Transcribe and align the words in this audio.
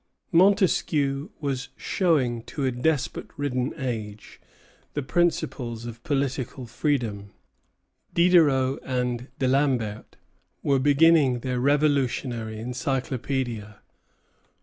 Montesquieu 0.31 1.29
was 1.39 1.69
showing 1.77 2.41
to 2.45 2.65
a 2.65 2.71
despot 2.71 3.29
ridden 3.37 3.71
age 3.77 4.41
the 4.95 5.03
principles 5.03 5.85
of 5.85 6.01
political 6.03 6.65
freedom. 6.65 7.33
Diderot 8.11 8.79
and 8.81 9.27
D'Alembert 9.37 10.15
were 10.63 10.79
beginning 10.79 11.41
their 11.41 11.59
revolutionary 11.59 12.55
Encyclopædia. 12.55 13.75